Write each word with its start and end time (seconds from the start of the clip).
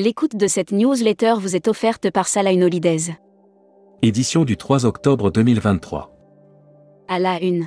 L'écoute 0.00 0.36
de 0.36 0.46
cette 0.46 0.70
newsletter 0.70 1.34
vous 1.40 1.56
est 1.56 1.66
offerte 1.66 2.12
par 2.12 2.28
Salah 2.28 2.52
Holidays. 2.52 3.16
Édition 4.00 4.44
du 4.44 4.56
3 4.56 4.86
octobre 4.86 5.32
2023. 5.32 6.14
À 7.08 7.18
la 7.18 7.42
une. 7.42 7.66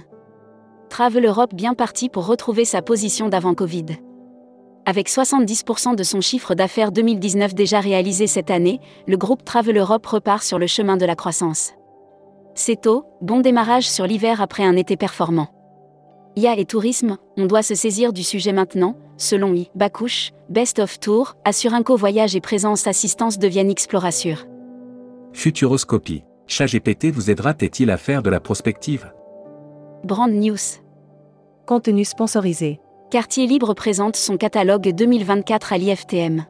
Travel 0.89 1.25
Europe 1.25 1.53
bien 1.53 1.73
parti 1.73 2.07
pour 2.07 2.25
retrouver 2.25 2.63
sa 2.63 2.81
position 2.81 3.27
d'avant 3.27 3.53
Covid. 3.53 3.97
Avec 4.85 5.09
70% 5.09 5.97
de 5.97 6.03
son 6.03 6.21
chiffre 6.21 6.55
d'affaires 6.55 6.93
2019 6.93 7.53
déjà 7.53 7.81
réalisé 7.81 8.27
cette 8.27 8.49
année, 8.49 8.79
le 9.07 9.17
groupe 9.17 9.43
Travel 9.43 9.77
Europe 9.77 10.05
repart 10.05 10.41
sur 10.41 10.57
le 10.57 10.67
chemin 10.67 10.95
de 10.95 11.05
la 11.05 11.17
croissance. 11.17 11.73
C'est 12.55 12.79
tôt, 12.79 13.03
bon 13.19 13.41
démarrage 13.41 13.89
sur 13.89 14.07
l'hiver 14.07 14.39
après 14.39 14.63
un 14.63 14.77
été 14.77 14.95
performant. 14.95 15.49
IA 16.37 16.57
et 16.57 16.63
tourisme, 16.63 17.17
on 17.35 17.45
doit 17.45 17.61
se 17.61 17.75
saisir 17.75 18.13
du 18.13 18.23
sujet 18.23 18.53
maintenant, 18.53 18.95
selon 19.21 19.53
I. 19.53 19.69
Bacouche, 19.75 20.31
Best 20.49 20.79
of 20.79 20.99
Tour, 20.99 21.35
Assurinco 21.45 21.95
Voyage 21.95 22.35
et 22.35 22.41
Présence 22.41 22.87
Assistance 22.87 23.39
deviennent 23.39 23.69
Explorassure. 23.69 24.45
Futuroscopie. 25.33 26.23
ChatGPT 26.47 27.11
vous 27.11 27.31
aidera-t-il 27.31 27.89
à 27.89 27.97
faire 27.97 28.21
de 28.21 28.29
la 28.29 28.39
prospective? 28.39 29.13
Brand 30.03 30.31
News. 30.31 30.57
Contenu 31.65 32.03
sponsorisé. 32.03 32.79
Quartier 33.11 33.45
Libre 33.45 33.73
présente 33.73 34.15
son 34.15 34.37
catalogue 34.37 34.93
2024 34.93 35.73
à 35.73 35.77
l'IFTM. 35.77 36.45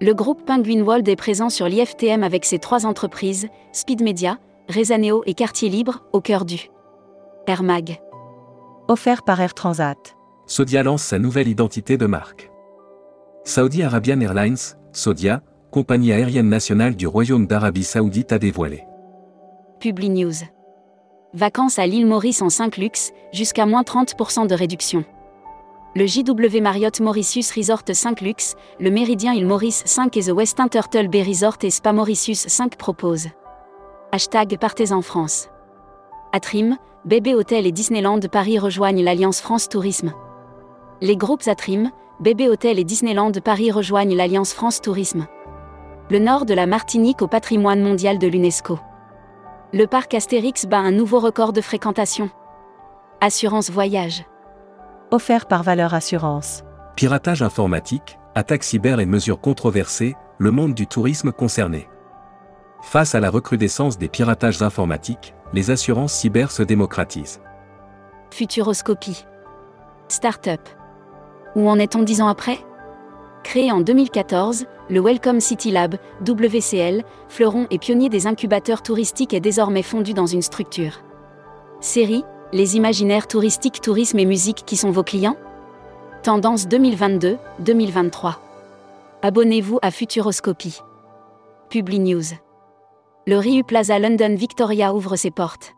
Le 0.00 0.12
groupe 0.12 0.44
Penguin 0.44 0.82
World 0.82 1.08
est 1.08 1.16
présent 1.16 1.50
sur 1.50 1.66
l'IFTM 1.66 2.22
avec 2.22 2.44
ses 2.44 2.58
trois 2.58 2.86
entreprises, 2.86 3.48
Speed 3.72 4.02
Media, 4.02 4.38
Rezaneo 4.68 5.22
et 5.26 5.34
Quartier 5.34 5.68
Libre, 5.68 6.04
au 6.12 6.20
cœur 6.20 6.44
du 6.44 6.68
Air 7.48 7.62
Mag. 7.62 7.98
Offert 8.86 9.22
par 9.24 9.40
Air 9.40 9.54
Transat. 9.54 10.17
Sodia 10.50 10.82
lance 10.82 11.02
sa 11.02 11.18
nouvelle 11.18 11.46
identité 11.46 11.98
de 11.98 12.06
marque. 12.06 12.50
Saudi 13.44 13.82
Arabian 13.82 14.18
Airlines, 14.20 14.56
Sodia, 14.94 15.42
compagnie 15.70 16.10
aérienne 16.10 16.48
nationale 16.48 16.96
du 16.96 17.06
Royaume 17.06 17.46
d'Arabie 17.46 17.84
Saoudite 17.84 18.32
a 18.32 18.38
dévoilé. 18.38 18.84
Publi 19.78 20.08
News. 20.08 20.32
Vacances 21.34 21.78
à 21.78 21.86
l'île 21.86 22.06
Maurice 22.06 22.40
en 22.40 22.48
5 22.48 22.78
luxe, 22.78 23.12
jusqu'à 23.30 23.66
moins 23.66 23.82
30% 23.82 24.46
de 24.46 24.54
réduction. 24.54 25.04
Le 25.94 26.06
JW 26.06 26.62
Marriott 26.62 26.98
Mauritius 27.00 27.52
Resort 27.52 27.82
5 27.92 28.22
Luxe, 28.22 28.54
le 28.80 28.90
Méridien 28.90 29.34
Île 29.34 29.46
Maurice 29.46 29.82
5 29.84 30.16
et 30.16 30.22
The 30.22 30.30
Westin 30.30 30.68
Turtle 30.68 31.08
Bay 31.08 31.24
Resort 31.24 31.58
et 31.62 31.70
Spa 31.70 31.92
Mauritius 31.92 32.48
5 32.48 32.78
proposent. 32.78 33.28
Hashtag 34.12 34.56
Partez 34.58 34.92
en 34.92 35.02
France. 35.02 35.50
Atrim, 36.32 36.78
Bébé 37.04 37.34
Hôtel 37.34 37.66
et 37.66 37.72
Disneyland 37.72 38.20
Paris 38.32 38.58
rejoignent 38.58 39.04
l'Alliance 39.04 39.42
France 39.42 39.68
Tourisme. 39.68 40.14
Les 41.00 41.16
groupes 41.16 41.46
Atrim, 41.46 41.92
Bébé 42.18 42.48
Hôtel 42.48 42.80
et 42.80 42.84
Disneyland 42.84 43.30
Paris 43.30 43.70
rejoignent 43.70 44.16
l'Alliance 44.16 44.52
France 44.52 44.80
Tourisme. 44.80 45.28
Le 46.10 46.18
nord 46.18 46.44
de 46.44 46.54
la 46.54 46.66
Martinique 46.66 47.22
au 47.22 47.28
patrimoine 47.28 47.80
mondial 47.80 48.18
de 48.18 48.26
l'UNESCO. 48.26 48.80
Le 49.72 49.86
parc 49.86 50.14
Astérix 50.14 50.66
bat 50.66 50.78
un 50.78 50.90
nouveau 50.90 51.20
record 51.20 51.52
de 51.52 51.60
fréquentation. 51.60 52.30
Assurance 53.20 53.70
voyage. 53.70 54.24
Offert 55.12 55.46
par 55.46 55.62
Valeur 55.62 55.94
Assurance. 55.94 56.64
Piratage 56.96 57.42
informatique, 57.42 58.18
attaques 58.34 58.64
cyber 58.64 58.98
et 58.98 59.06
mesures 59.06 59.40
controversées, 59.40 60.16
le 60.38 60.50
monde 60.50 60.74
du 60.74 60.88
tourisme 60.88 61.30
concerné. 61.30 61.88
Face 62.82 63.14
à 63.14 63.20
la 63.20 63.30
recrudescence 63.30 63.98
des 63.98 64.08
piratages 64.08 64.62
informatiques, 64.62 65.34
les 65.52 65.70
assurances 65.70 66.14
cyber 66.14 66.50
se 66.50 66.64
démocratisent. 66.64 67.40
Futuroscopie. 68.32 69.24
Startup. 70.08 70.60
Où 71.58 71.68
en 71.68 71.80
est-on 71.80 72.04
dix 72.04 72.22
ans 72.22 72.28
après? 72.28 72.56
Créé 73.42 73.72
en 73.72 73.80
2014, 73.80 74.66
le 74.90 75.00
Welcome 75.00 75.40
City 75.40 75.72
Lab, 75.72 75.96
WCL, 76.24 77.02
fleuron 77.28 77.66
et 77.70 77.78
pionnier 77.78 78.08
des 78.08 78.28
incubateurs 78.28 78.80
touristiques 78.80 79.34
est 79.34 79.40
désormais 79.40 79.82
fondu 79.82 80.14
dans 80.14 80.26
une 80.26 80.40
structure. 80.40 81.00
Série, 81.80 82.22
les 82.52 82.76
imaginaires 82.76 83.26
touristiques, 83.26 83.80
tourisme 83.80 84.20
et 84.20 84.24
musique 84.24 84.62
qui 84.66 84.76
sont 84.76 84.92
vos 84.92 85.02
clients? 85.02 85.36
Tendance 86.22 86.68
2022-2023. 86.68 88.34
Abonnez-vous 89.22 89.80
à 89.82 89.90
Futuroscopie. 89.90 90.80
Publi 91.70 91.98
News. 91.98 92.36
Le 93.26 93.36
Riu 93.36 93.64
Plaza 93.64 93.98
London 93.98 94.36
Victoria 94.36 94.94
ouvre 94.94 95.16
ses 95.16 95.32
portes. 95.32 95.74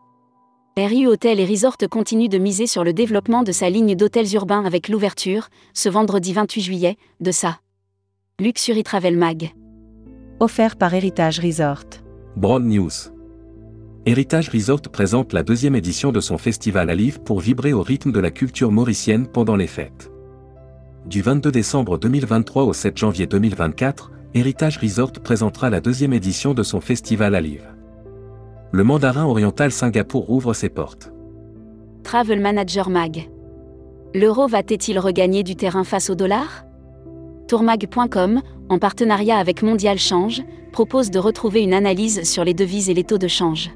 RU 0.77 1.05
Hotel 1.05 1.41
et 1.41 1.45
Resort 1.45 1.75
continue 1.89 2.29
de 2.29 2.37
miser 2.37 2.65
sur 2.65 2.85
le 2.85 2.93
développement 2.93 3.43
de 3.43 3.51
sa 3.51 3.69
ligne 3.69 3.93
d'hôtels 3.93 4.33
urbains 4.35 4.63
avec 4.63 4.87
l'ouverture, 4.87 5.49
ce 5.73 5.89
vendredi 5.89 6.31
28 6.31 6.61
juillet, 6.61 6.97
de 7.19 7.31
sa 7.31 7.59
Luxury 8.39 8.81
Travel 8.81 9.17
Mag. 9.17 9.51
Offert 10.39 10.77
par 10.77 10.93
Héritage 10.93 11.39
Resort. 11.39 11.83
Broad 12.37 12.63
News. 12.63 12.89
Héritage 14.05 14.47
Resort 14.47 14.83
présente 14.83 15.33
la 15.33 15.43
deuxième 15.43 15.75
édition 15.75 16.13
de 16.13 16.21
son 16.21 16.37
festival 16.37 16.89
à 16.89 16.95
Livre 16.95 17.19
pour 17.19 17.41
vibrer 17.41 17.73
au 17.73 17.81
rythme 17.81 18.13
de 18.13 18.21
la 18.21 18.31
culture 18.31 18.71
mauricienne 18.71 19.27
pendant 19.27 19.57
les 19.57 19.67
fêtes. 19.67 20.09
Du 21.05 21.21
22 21.21 21.51
décembre 21.51 21.97
2023 21.97 22.63
au 22.63 22.71
7 22.71 22.97
janvier 22.97 23.27
2024, 23.27 24.11
Héritage 24.35 24.77
Resort 24.77 25.11
présentera 25.21 25.69
la 25.69 25.81
deuxième 25.81 26.13
édition 26.13 26.53
de 26.53 26.63
son 26.63 26.79
festival 26.79 27.35
à 27.35 27.41
Livre. 27.41 27.70
Le 28.73 28.85
mandarin 28.85 29.25
oriental 29.25 29.71
Singapour 29.71 30.29
ouvre 30.29 30.53
ses 30.53 30.69
portes. 30.69 31.11
Travel 32.03 32.39
Manager 32.39 32.89
Mag. 32.89 33.29
L'euro 34.13 34.47
va-t-il 34.47 34.97
regagner 34.97 35.43
du 35.43 35.57
terrain 35.57 35.83
face 35.83 36.09
au 36.09 36.15
dollar? 36.15 36.63
Tourmag.com, 37.49 38.41
en 38.69 38.79
partenariat 38.79 39.37
avec 39.37 39.61
Mondial 39.61 39.97
Change, 39.97 40.41
propose 40.71 41.11
de 41.11 41.19
retrouver 41.19 41.63
une 41.63 41.73
analyse 41.73 42.23
sur 42.23 42.45
les 42.45 42.53
devises 42.53 42.89
et 42.89 42.93
les 42.93 43.03
taux 43.03 43.17
de 43.17 43.27
change. 43.27 43.71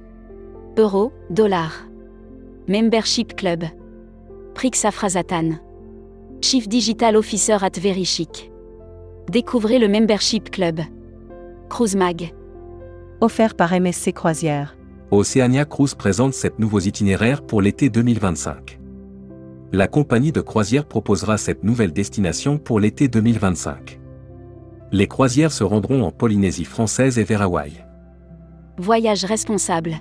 Euro, 0.77 1.11
dollar. 1.29 1.73
Membership 2.69 3.35
Club. 3.35 3.65
Prix 4.53 4.71
Afrazatan. 4.85 5.59
Chief 6.41 6.69
Digital 6.69 7.17
Officer 7.17 7.57
at 7.61 7.77
Verichic. 7.77 8.49
Découvrez 9.29 9.77
le 9.77 9.89
Membership 9.89 10.51
Club. 10.51 10.79
Cruise 11.69 11.97
Mag. 11.97 12.33
Offert 13.19 13.55
par 13.55 13.73
MSC 13.73 14.13
Croisière. 14.13 14.77
Oceania 15.15 15.63
Cruise 15.63 15.95
présente 15.95 16.33
sept 16.33 16.59
nouveaux 16.59 16.81
itinéraires 16.81 17.41
pour 17.41 17.61
l'été 17.61 17.89
2025. 17.89 18.79
La 19.71 19.87
compagnie 19.87 20.33
de 20.33 20.41
croisière 20.41 20.85
proposera 20.85 21.37
cette 21.37 21.63
nouvelle 21.63 21.93
destination 21.93 22.57
pour 22.57 22.81
l'été 22.81 23.07
2025. 23.07 23.99
Les 24.91 25.07
croisières 25.07 25.53
se 25.53 25.63
rendront 25.63 26.03
en 26.03 26.11
Polynésie 26.11 26.65
française 26.65 27.17
et 27.17 27.23
vers 27.23 27.41
Hawaï. 27.41 27.71
Voyage 28.77 29.23
responsable. 29.23 29.95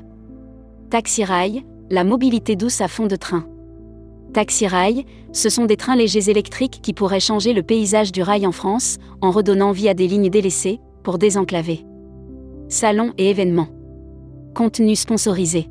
Taxi 0.91 1.25
Rail, 1.25 1.65
la 1.91 2.03
mobilité 2.03 2.57
douce 2.57 2.81
à 2.81 2.89
fond 2.89 3.07
de 3.07 3.17
train. 3.17 3.47
Taxi 4.33 4.67
Rail, 4.67 5.05
ce 5.33 5.49
sont 5.49 5.67
des 5.67 5.77
trains 5.77 5.97
légers 5.97 6.29
électriques 6.29 6.81
qui 6.83 6.93
pourraient 6.93 7.21
changer 7.21 7.53
le 7.53 7.63
paysage 7.63 8.11
du 8.11 8.23
rail 8.23 8.49
en 8.49 8.53
France, 8.53 8.99
en 9.21 9.31
redonnant 9.31 9.71
vie 9.71 9.89
à 9.89 9.95
des 9.95 10.09
lignes 10.09 10.31
délaissées, 10.31 10.81
pour 11.05 11.19
désenclaver. 11.19 11.85
Salons 12.69 13.13
et 13.17 13.31
événements. 13.31 13.69
Contenu 14.55 14.95
sponsorisé. 14.95 15.69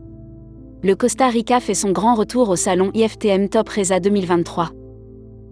Le 0.83 0.93
Costa 0.97 1.29
Rica 1.29 1.61
fait 1.61 1.73
son 1.73 1.91
grand 1.91 2.15
retour 2.15 2.49
au 2.49 2.57
salon 2.57 2.91
IFTM 2.93 3.47
Top 3.47 3.69
Reza 3.69 4.01
2023. 4.01 4.71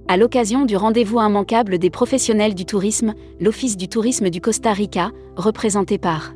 À 0.10 0.18
l'occasion 0.18 0.66
du 0.66 0.76
rendez-vous 0.76 1.22
immanquable 1.22 1.78
des 1.78 1.90
professionnels 1.90 2.56
du 2.56 2.66
tourisme, 2.66 3.14
l'Office 3.40 3.78
du 3.78 3.88
tourisme 3.88 4.30
du 4.30 4.42
Costa 4.42 4.74
Rica, 4.74 5.12
représenté 5.38 5.98
par 5.98 6.34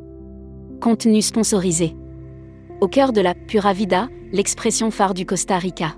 Contenu 0.79 1.21
sponsorisé. 1.21 1.97
Au 2.79 2.87
cœur 2.87 3.11
de 3.11 3.19
la 3.19 3.33
Pura 3.33 3.73
Vida, 3.73 4.07
l'expression 4.31 4.89
phare 4.89 5.13
du 5.13 5.25
Costa 5.25 5.57
Rica. 5.57 5.95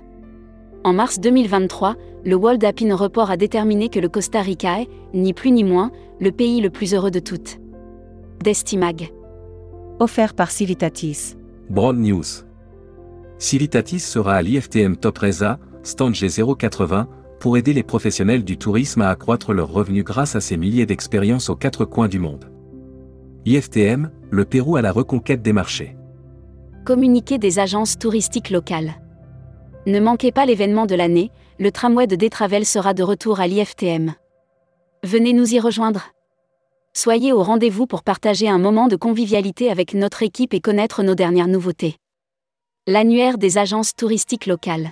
En 0.82 0.92
mars 0.92 1.20
2023, 1.20 1.94
le 2.24 2.34
World 2.34 2.64
Appin 2.64 2.92
Report 2.92 3.30
a 3.30 3.36
déterminé 3.36 3.88
que 3.88 4.00
le 4.00 4.08
Costa 4.08 4.42
Rica 4.42 4.80
est, 4.80 4.88
ni 5.14 5.32
plus 5.32 5.52
ni 5.52 5.62
moins, 5.62 5.92
le 6.18 6.32
pays 6.32 6.60
le 6.60 6.70
plus 6.70 6.92
heureux 6.92 7.12
de 7.12 7.20
toutes. 7.20 7.60
Destimag. 8.42 9.12
Offert 10.00 10.34
par 10.34 10.52
Civitatis. 10.52 11.34
Broad 11.70 11.98
News. 11.98 12.44
Civitatis 13.38 13.98
sera 13.98 14.34
à 14.34 14.42
l'IFTM 14.42 14.96
Top 14.96 15.18
Reza, 15.18 15.58
stand 15.82 16.14
G080, 16.14 17.06
pour 17.40 17.56
aider 17.56 17.72
les 17.72 17.82
professionnels 17.82 18.44
du 18.44 18.58
tourisme 18.58 19.02
à 19.02 19.08
accroître 19.08 19.52
leurs 19.52 19.72
revenus 19.72 20.04
grâce 20.04 20.36
à 20.36 20.40
ses 20.40 20.56
milliers 20.56 20.86
d'expériences 20.86 21.50
aux 21.50 21.56
quatre 21.56 21.84
coins 21.84 22.06
du 22.06 22.20
monde. 22.20 22.48
IFTM, 23.44 24.12
le 24.30 24.44
Pérou 24.44 24.76
à 24.76 24.82
la 24.82 24.92
reconquête 24.92 25.42
des 25.42 25.52
marchés. 25.52 25.96
Communiqué 26.84 27.38
des 27.38 27.58
agences 27.58 27.98
touristiques 27.98 28.50
locales. 28.50 29.02
Ne 29.86 29.98
manquez 29.98 30.30
pas 30.30 30.46
l'événement 30.46 30.86
de 30.86 30.94
l'année, 30.94 31.32
le 31.58 31.72
tramway 31.72 32.06
de 32.06 32.14
Détravel 32.14 32.64
sera 32.64 32.94
de 32.94 33.02
retour 33.02 33.40
à 33.40 33.48
l'IFTM. 33.48 34.14
Venez 35.02 35.32
nous 35.32 35.54
y 35.54 35.58
rejoindre. 35.58 36.12
Soyez 37.00 37.32
au 37.32 37.44
rendez-vous 37.44 37.86
pour 37.86 38.02
partager 38.02 38.48
un 38.48 38.58
moment 38.58 38.88
de 38.88 38.96
convivialité 38.96 39.70
avec 39.70 39.94
notre 39.94 40.24
équipe 40.24 40.52
et 40.52 40.58
connaître 40.58 41.04
nos 41.04 41.14
dernières 41.14 41.46
nouveautés. 41.46 41.94
L'annuaire 42.88 43.38
des 43.38 43.56
agences 43.56 43.94
touristiques 43.94 44.46
locales. 44.46 44.90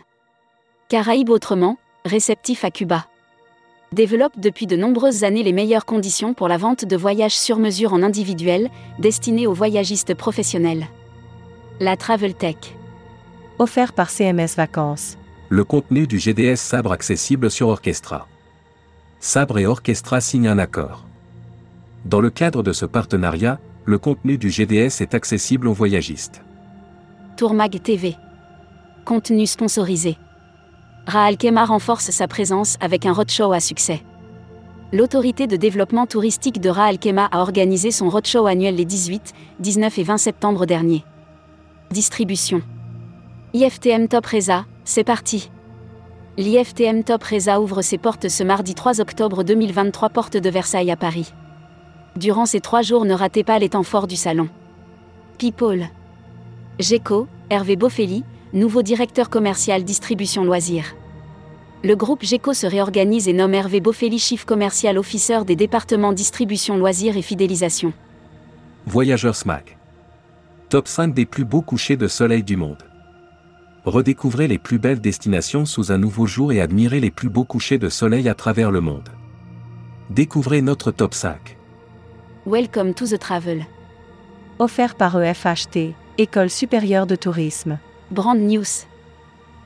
Caraïbes 0.89 1.31
autrement, 1.31 1.79
réceptif 2.05 2.65
à 2.65 2.71
Cuba. 2.71 3.07
Développe 3.91 4.39
depuis 4.39 4.69
de 4.69 4.77
nombreuses 4.77 5.25
années 5.25 5.43
les 5.43 5.53
meilleures 5.53 5.85
conditions 5.85 6.33
pour 6.33 6.47
la 6.47 6.59
vente 6.59 6.85
de 6.85 6.97
voyages 6.97 7.37
sur 7.37 7.59
mesure 7.59 7.93
en 7.93 8.05
individuel, 8.05 8.71
destinés 9.01 9.49
aux 9.49 9.53
voyagistes 9.53 10.15
professionnels. 10.15 10.87
La 11.81 11.97
Travel 11.97 12.35
Tech. 12.35 12.77
Offert 13.59 13.93
par 13.93 14.11
CMS 14.11 14.55
Vacances. 14.57 15.19
Le 15.49 15.65
contenu 15.65 16.07
du 16.07 16.21
GDS 16.21 16.59
Sabre 16.59 16.93
accessible 16.93 17.51
sur 17.51 17.67
Orchestra. 17.67 18.29
Sabre 19.19 19.59
et 19.59 19.67
Orchestra 19.67 20.21
signent 20.21 20.47
un 20.47 20.61
accord. 20.61 21.03
Dans 22.07 22.21
le 22.21 22.31
cadre 22.31 22.63
de 22.63 22.73
ce 22.73 22.87
partenariat, 22.87 23.59
le 23.85 23.99
contenu 23.99 24.39
du 24.39 24.49
GDS 24.49 25.01
est 25.01 25.13
accessible 25.13 25.67
aux 25.67 25.73
voyagistes. 25.73 26.41
Tourmag 27.37 27.83
TV. 27.83 28.15
Contenu 29.05 29.45
sponsorisé. 29.45 30.17
Raal 31.09 31.37
Kema 31.37 31.65
renforce 31.65 32.13
sa 32.13 32.29
présence 32.29 32.77
avec 32.81 33.07
un 33.07 33.13
roadshow 33.13 33.51
à 33.51 33.59
succès. 33.59 34.03
L'autorité 34.93 35.49
de 35.49 35.57
développement 35.57 36.07
touristique 36.07 36.61
de 36.61 36.69
Raal 36.69 37.01
Kema 37.01 37.25
a 37.25 37.41
organisé 37.41 37.91
son 37.91 38.09
roadshow 38.09 38.47
annuel 38.47 38.77
les 38.77 38.85
18, 38.85 39.33
19 39.59 39.99
et 39.99 40.03
20 40.05 40.17
septembre 40.17 40.65
dernier. 40.65 41.05
Distribution. 41.91 42.63
IFTM 43.53 44.07
Top 44.07 44.27
Reza, 44.27 44.65
c'est 44.85 45.03
parti. 45.03 45.51
L'IFTM 46.39 47.03
Top 47.03 47.25
Reza 47.25 47.61
ouvre 47.61 47.83
ses 47.83 47.99
portes 47.99 48.29
ce 48.29 48.45
mardi 48.45 48.77
3 48.77 49.01
octobre 49.01 49.43
2023 49.43 50.11
porte 50.11 50.37
de 50.37 50.51
Versailles 50.51 50.93
à 50.93 50.97
Paris. 50.97 51.33
Durant 52.17 52.47
ces 52.47 52.61
trois 52.61 52.81
jours 52.81 53.05
ne 53.05 53.13
ratez 53.13 53.45
pas 53.45 53.59
les 53.59 53.69
temps 53.69 53.83
forts 53.83 54.07
du 54.07 54.17
salon. 54.17 54.49
People. 55.39 55.89
GECO, 56.79 57.29
Hervé 57.51 57.77
Boffelli, 57.77 58.25
nouveau 58.55 58.81
directeur 58.83 59.29
commercial 59.29 59.85
distribution 59.85 60.43
loisirs. 60.43 60.97
Le 61.85 61.95
groupe 61.95 62.25
GECO 62.25 62.55
se 62.55 62.67
réorganise 62.67 63.29
et 63.29 63.35
nomme 63.35 63.53
Hervé 63.53 63.81
Boffelli 63.81 64.19
Chief 64.19 64.47
Commercial 64.47 64.97
Officer 64.97 65.41
des 65.47 65.57
départements 65.57 66.15
distribution 66.15 66.79
loisirs 66.79 67.19
et 67.19 67.23
fidélisation. 67.23 67.93
Voyageurs 68.87 69.37
SMAC. 69.37 69.77
Top 70.71 70.89
5 70.89 71.13
des 71.13 71.27
plus 71.27 71.45
beaux 71.45 71.61
couchers 71.61 71.99
de 71.99 72.09
soleil 72.09 72.43
du 72.43 72.57
monde. 72.57 72.83
Redécouvrez 73.85 74.49
les 74.49 74.59
plus 74.59 74.79
belles 74.79 75.01
destinations 75.01 75.67
sous 75.67 75.93
un 75.93 75.99
nouveau 75.99 76.27
jour 76.27 76.51
et 76.51 76.63
admirez 76.63 76.99
les 76.99 77.11
plus 77.11 77.29
beaux 77.29 77.45
couchers 77.45 77.79
de 77.79 77.91
soleil 77.91 78.29
à 78.29 78.35
travers 78.35 78.71
le 78.71 78.81
monde. 78.81 79.11
Découvrez 80.11 80.63
notre 80.63 80.91
top 80.91 81.13
5. 81.15 81.56
Welcome 82.47 82.95
to 82.95 83.07
the 83.07 83.19
travel. 83.19 83.67
Offert 84.61 84.95
par 84.95 85.21
EFHT, 85.21 85.97
École 86.17 86.49
supérieure 86.49 87.09
de 87.09 87.17
tourisme. 87.17 87.81
Brand 88.13 88.39
News. 88.39 88.87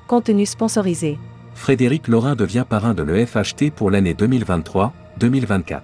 Contenu 0.06 0.46
sponsorisé. 0.46 1.18
Frédéric 1.54 2.08
Laurin 2.08 2.36
devient 2.36 2.64
parrain 2.66 2.94
de 2.94 3.02
l'EFHT 3.02 3.70
pour 3.70 3.90
l'année 3.90 4.14
2023-2024. 4.14 5.80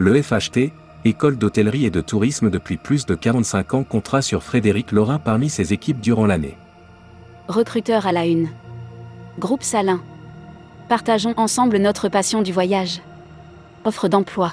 L'EFHT, 0.00 0.70
école 1.06 1.38
d'hôtellerie 1.38 1.86
et 1.86 1.90
de 1.90 2.02
tourisme 2.02 2.50
depuis 2.50 2.76
plus 2.76 3.06
de 3.06 3.14
45 3.14 3.72
ans, 3.72 3.82
comptera 3.82 4.20
sur 4.20 4.42
Frédéric 4.42 4.92
Laurin 4.92 5.18
parmi 5.18 5.48
ses 5.48 5.72
équipes 5.72 6.02
durant 6.02 6.26
l'année. 6.26 6.58
Recruteur 7.48 8.06
à 8.06 8.12
la 8.12 8.26
une. 8.26 8.50
Groupe 9.38 9.62
Salin. 9.62 10.02
Partageons 10.90 11.32
ensemble 11.38 11.78
notre 11.78 12.10
passion 12.10 12.42
du 12.42 12.52
voyage. 12.52 13.00
Offre 13.86 14.08
d'emploi. 14.08 14.52